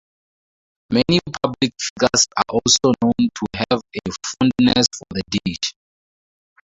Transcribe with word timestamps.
Many 0.89 1.19
public 1.43 1.73
figures 1.79 2.25
are 2.35 2.45
also 2.55 2.95
known 3.03 3.13
to 3.35 3.45
have 3.53 3.81
a 3.81 4.09
fondness 4.31 4.87
for 4.97 5.05
the 5.11 5.21
dish. 5.45 5.75